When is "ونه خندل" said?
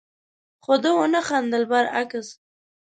0.97-1.63